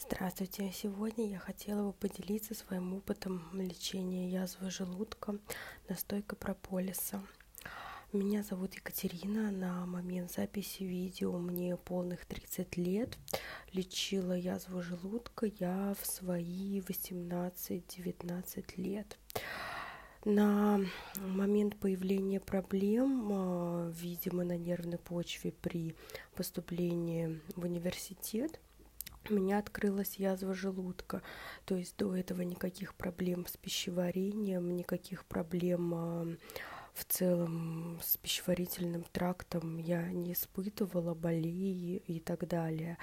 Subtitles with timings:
[0.00, 0.70] Здравствуйте!
[0.72, 5.34] Сегодня я хотела бы поделиться своим опытом лечения язвы желудка
[5.88, 7.20] настойкой прополиса.
[8.12, 9.50] Меня зовут Екатерина.
[9.50, 13.18] На момент записи видео мне полных 30 лет.
[13.72, 19.18] Лечила язву желудка я в свои 18-19 лет.
[20.24, 20.80] На
[21.16, 25.96] момент появления проблем, а, видимо, на нервной почве при
[26.36, 28.60] поступлении в университет,
[29.30, 31.22] у меня открылась язва желудка.
[31.64, 36.38] То есть до этого никаких проблем с пищеварением, никаких проблем
[36.94, 42.98] в целом с пищеварительным трактом я не испытывала, боли и так далее.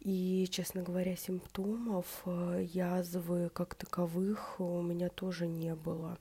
[0.00, 6.18] И, честно говоря, симптомов а, язвы как таковых у меня тоже не было.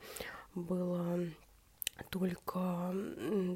[0.53, 1.19] Было
[2.09, 2.94] только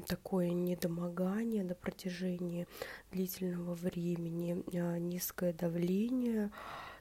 [0.06, 2.66] такое недомогание на протяжении
[3.12, 6.50] длительного времени, а, низкое давление.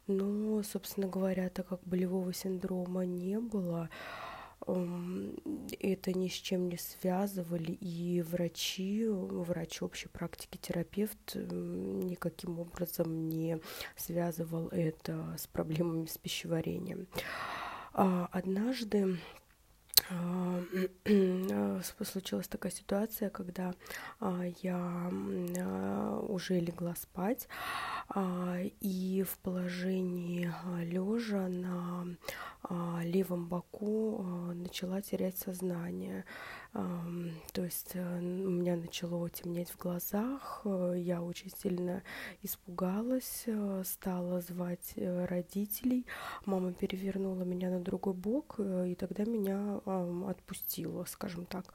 [0.07, 3.89] Но, собственно говоря, так как болевого синдрома не было,
[4.66, 13.59] это ни с чем не связывали, и врачи, врач общей практики, терапевт никаким образом не
[13.97, 17.08] связывал это с проблемами с пищеварением.
[17.94, 19.17] А однажды
[22.05, 23.73] случилась такая ситуация, когда
[24.19, 25.09] а, я
[25.59, 27.47] а, уже легла спать,
[28.81, 30.51] и в положении
[30.83, 32.05] лежа на
[33.03, 36.25] левом боку начала терять сознание.
[36.73, 42.02] То есть э, у меня начало темнеть в глазах, э, я очень сильно
[42.41, 46.07] испугалась, э, стала звать родителей.
[46.45, 49.81] Мама перевернула меня на другой бок, и тогда меня
[50.27, 51.71] отпустила, скажем так.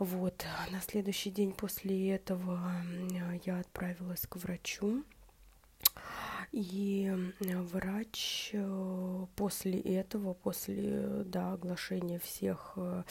[0.00, 2.60] Вот, на следующий день после этого
[3.44, 5.04] я отправилась к врачу.
[6.52, 13.04] И врач э, после этого, после да, оглашения всех, э,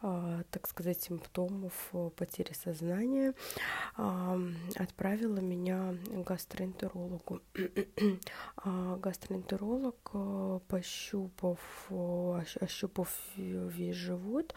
[0.00, 3.34] а, так сказать, симптомов э, потери сознания,
[3.96, 7.40] отправила меня к гастроэнтерологу.
[8.56, 10.12] А гастроэнтеролог,
[10.68, 11.58] пощупав,
[12.60, 14.54] ощупав весь живот,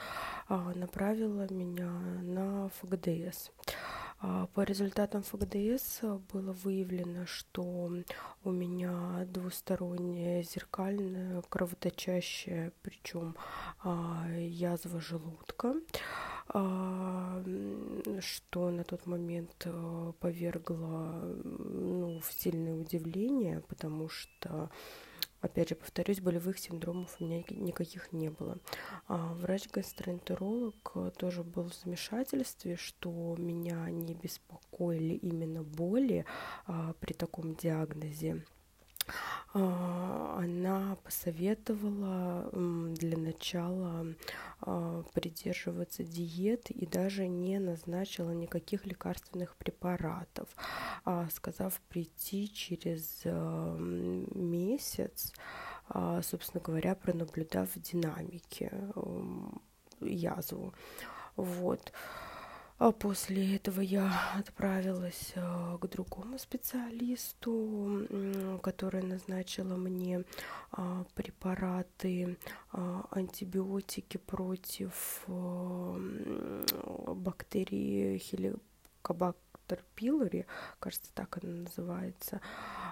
[0.47, 1.89] а, направила меня
[2.21, 3.51] на ФГДС.
[4.19, 6.01] А, по результатам ФГДС
[6.33, 7.91] было выявлено, что
[8.43, 13.35] у меня двусторонняя зеркальная кровоточащая, причем
[13.83, 15.75] а, язва желудка,
[16.49, 17.43] а,
[18.19, 19.67] что на тот момент
[20.19, 24.71] повергло ну, в сильное удивление, потому что
[25.39, 28.57] Опять же, повторюсь, болевых синдромов у меня никаких не было.
[29.07, 36.25] А врач-гастроэнтеролог э, тоже был в замешательстве, что меня не беспокоили именно боли
[36.65, 38.43] а, при таком диагнозе.
[39.59, 44.05] А, она посоветовала для начала
[44.61, 50.47] а, придерживаться диеты и даже не назначила никаких лекарственных препаратов,
[51.05, 53.23] а, сказав прийти через
[54.35, 55.33] месяц,
[56.21, 58.71] собственно говоря, пронаблюдав динамики
[60.01, 60.73] язву.
[61.35, 61.91] Вот.
[62.79, 68.07] А после этого я отправилась э, к другому специалисту,
[68.61, 70.23] который назначила мне
[70.71, 72.37] а, препараты,
[72.71, 76.63] а, антибиотики против э,
[77.07, 80.45] бактерии хеликобактер пилори,
[80.79, 82.41] кажется, так она называется.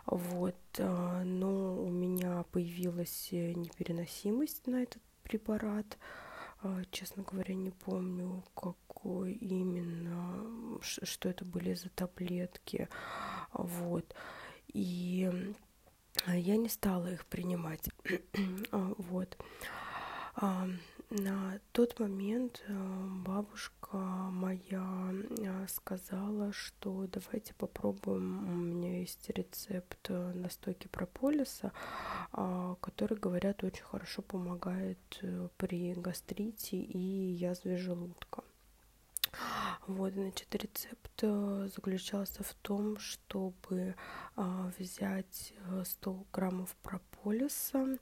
[0.07, 5.99] Вот, э, но у меня появилась непереносимость на этот препарат.
[6.89, 8.75] Честно говоря, не помню, как
[9.05, 12.89] какой именно, что это были за таблетки,
[13.53, 14.15] вот.
[14.73, 15.31] И
[16.27, 17.89] я не стала их принимать,
[18.71, 19.37] вот.
[21.11, 22.73] На тот момент э,
[23.25, 31.71] бабушка моя э, сказала, что давайте попробуем, у меня есть рецепт э, настойки прополиса,
[32.31, 35.23] а, который, говорят, очень хорошо помогает
[35.57, 38.43] при гастрите и язве желудка.
[39.87, 43.95] Вот, значит, рецепт э, заключался в том, чтобы
[44.35, 45.53] а, взять
[45.83, 47.97] 100 э, граммов прополиса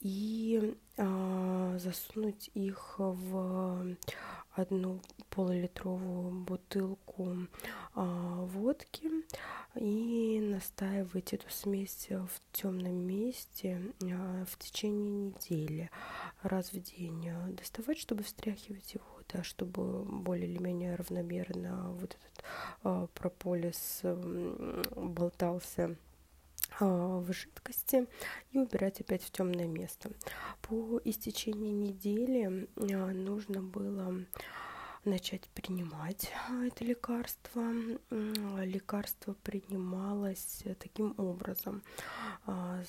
[0.00, 0.76] и
[1.78, 3.96] засунуть их в
[4.54, 7.36] одну полулитровую бутылку
[7.94, 9.10] а, водки
[9.74, 15.90] и настаивать эту смесь в темном месте а, в течение недели
[16.42, 17.30] раз в день.
[17.56, 22.44] Доставать, чтобы встряхивать его да, чтобы более или менее равномерно вот этот
[22.82, 24.02] а, прополис
[24.94, 25.96] болтался
[26.84, 28.06] в жидкости
[28.50, 30.10] и убирать опять в темное место.
[30.62, 34.24] По истечении недели нужно было
[35.04, 36.30] начать принимать
[36.64, 37.72] это лекарство.
[38.10, 41.82] Лекарство принималось таким образом.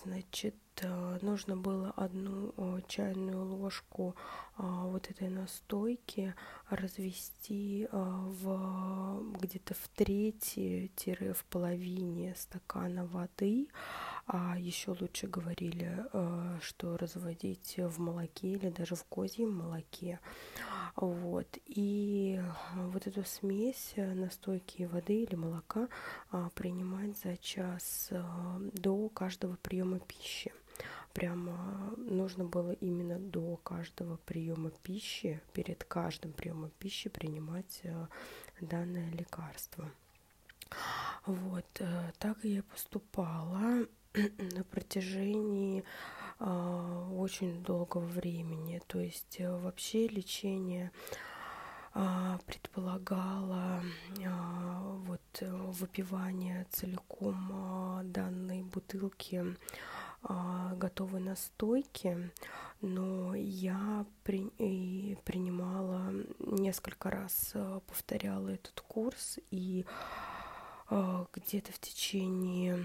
[0.04, 4.16] Значит, Э, нужно было одну э, чайную ложку
[4.58, 6.34] э, вот этой настойки
[6.70, 13.68] развести в где-то в трети-в половине стакана воды,
[14.26, 16.06] а еще лучше говорили,
[16.62, 20.20] что разводить в молоке или даже в козьем молоке.
[20.96, 21.48] Вот.
[21.66, 22.40] И
[22.76, 25.88] вот эту смесь настойки воды или молока
[26.56, 28.12] принимать за час
[28.74, 30.52] до каждого приема пищи
[31.14, 38.08] прямо нужно было именно до каждого приема пищи, перед каждым приемом пищи принимать э,
[38.60, 39.90] данное лекарство.
[41.26, 43.86] Вот, э, так я поступала
[44.38, 45.84] на протяжении э,
[46.44, 48.82] очень долгого времени.
[48.88, 50.92] То есть вообще лечение
[51.94, 53.82] предполагало
[55.06, 59.56] вот выпивание целиком данной бутылки
[60.26, 62.32] а, готовой настойки,
[62.80, 70.33] но я при, и принимала несколько раз, а, повторяла этот курс и а,
[70.90, 72.84] где-то в течение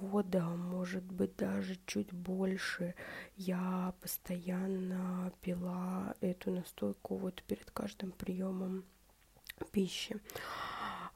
[0.00, 2.94] года, может быть, даже чуть больше,
[3.36, 8.84] я постоянно пила эту настойку вот перед каждым приемом
[9.70, 10.20] пищи.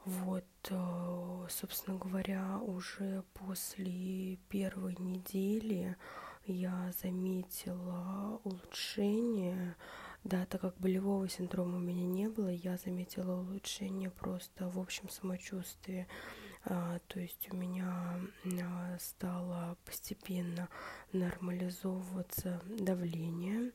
[0.04, 5.96] Вот, э, собственно говоря, уже после первой недели
[6.44, 9.74] я заметила улучшение.
[10.26, 15.08] Да, так как болевого синдрома у меня не было, я заметила улучшение просто в общем
[15.08, 16.08] самочувствии.
[16.64, 18.18] А, то есть у меня
[18.60, 20.68] а, стало постепенно
[21.12, 23.70] нормализовываться давление,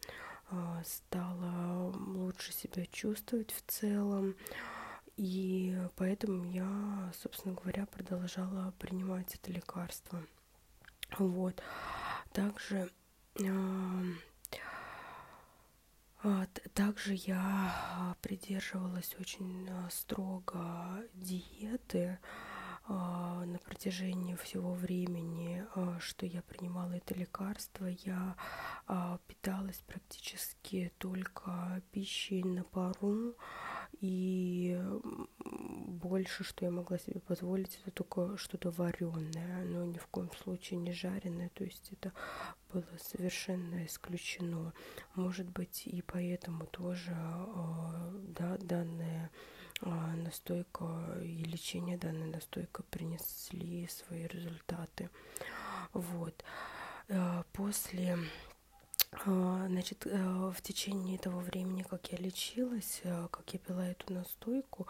[0.50, 4.36] а, стало лучше себя чувствовать в целом.
[5.16, 10.22] И поэтому я, собственно говоря, продолжала принимать это лекарство.
[11.18, 11.64] Вот.
[12.34, 12.92] Также
[16.74, 22.20] также я придерживалась очень а, строго диеты
[22.88, 25.66] а, на протяжении всего времени,
[26.00, 27.86] что я принимала это лекарство.
[27.86, 28.36] Я
[29.28, 33.36] питалась практически только пищей на пару,
[34.00, 34.80] и
[35.46, 40.80] больше, что я могла себе позволить, это только что-то вареное, но ни в коем случае
[40.80, 42.12] не жареное, то есть это
[42.74, 44.74] было совершенно исключено.
[45.16, 49.30] Может быть, и поэтому тоже а, да, данная
[49.82, 55.10] а, настойка и лечение данной настойка принесли свои результаты.
[55.94, 56.44] Вот.
[57.10, 58.18] А, после
[59.68, 64.88] значит, э, в течение того времени, как я лечилась, э, как я пила эту настойку,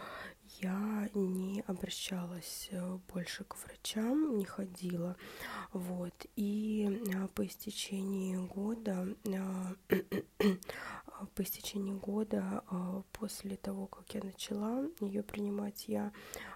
[0.59, 5.15] я не обращалась э, больше к врачам, не ходила.
[5.71, 6.25] Вот.
[6.35, 7.01] И
[7.35, 9.07] по истечении года
[11.35, 12.63] по истечении года
[13.13, 16.11] после того, как я начала ее принимать, я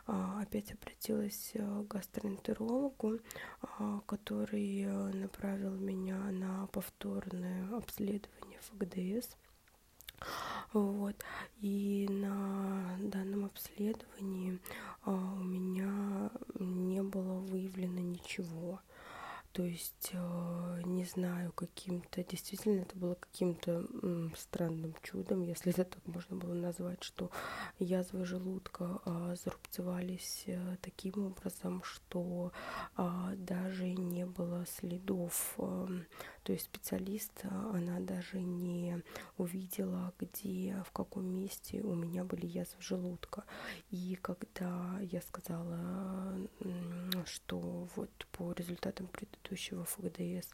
[0.06, 3.20] опять обратилась э, к гастроэнтерологу,
[4.06, 9.36] который э, направил меня на повторное обследование ФГДС.
[10.74, 11.16] Вот.
[11.62, 14.60] И на данном обследовании
[15.06, 16.30] у меня
[16.60, 18.80] не было выявлено ничего.
[19.56, 23.86] То есть, э, не знаю, каким-то, действительно, это было каким-то
[24.36, 27.32] странным чудом, если это так можно было назвать, что
[27.80, 32.52] язвы желудка а, зарубцевались э, таким образом, что
[32.98, 35.58] а, даже не было следов
[36.46, 39.02] то есть специалист, а, она даже не
[39.40, 43.46] увидела, где, в каком месте у меня были язвы желудка.
[43.90, 46.38] И когда я сказала,
[47.26, 50.52] что вот по результатам предыдущего ФГДС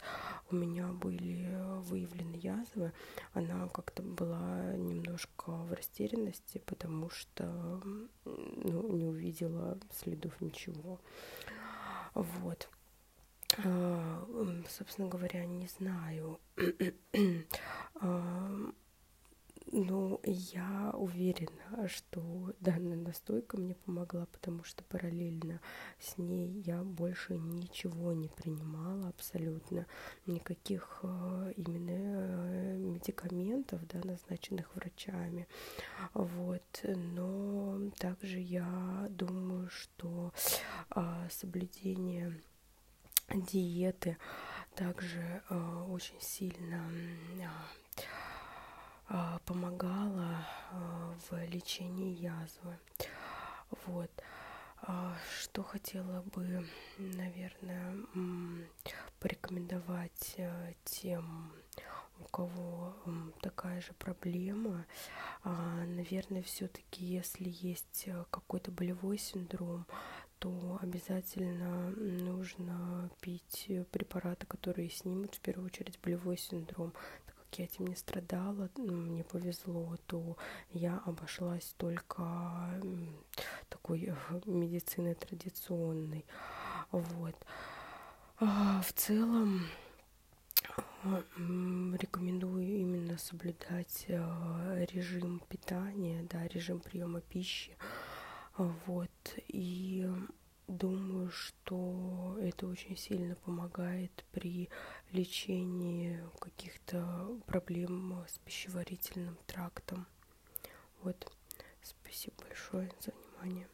[0.49, 2.93] у меня были выявлены язвы,
[3.33, 7.81] она как-то была немножко в растерянности, потому что
[8.23, 11.01] ну, не увидела следов ничего.
[12.13, 12.69] Вот.
[13.57, 14.27] А,
[14.69, 16.39] собственно говоря, не знаю.
[17.95, 18.59] А,
[19.73, 25.59] ну, я уверена, что данная настойка мне помогла, потому что параллельно
[25.99, 29.85] с ней я больше ничего не принимала абсолютно,
[30.25, 35.47] никаких э, именно э, медикаментов, да, назначенных врачами.
[36.13, 40.33] Вот, но также я думаю, что
[41.29, 42.41] соблюдение
[43.33, 44.17] диеты
[44.75, 46.89] также э, очень сильно
[49.09, 52.77] э, помогала э, в лечении язвы.
[53.85, 54.11] Вот.
[55.39, 57.95] Что хотела бы, наверное,
[59.19, 60.37] порекомендовать
[60.85, 61.53] тем,
[62.19, 62.95] у кого
[63.41, 64.87] такая же проблема,
[65.43, 69.85] наверное, все-таки, если есть какой-то болевой синдром,
[70.41, 76.93] то обязательно нужно пить препараты, которые снимут в первую очередь болевой синдром.
[77.27, 80.37] Так как я этим не страдала, мне повезло, то
[80.71, 82.23] я обошлась только
[83.69, 84.11] такой
[84.45, 86.25] медициной традиционной.
[86.91, 87.35] Вот.
[88.39, 89.67] А, в целом
[91.03, 97.77] рекомендую именно соблюдать э, режим питания, да, режим приема пищи.
[98.85, 99.35] Вот.
[99.47, 100.07] И
[100.67, 104.69] думаю, что это очень сильно помогает при
[105.11, 110.05] лечении каких-то проблем с пищеварительным трактом.
[111.01, 111.31] Вот.
[111.81, 113.67] Спасибо большое за внимание.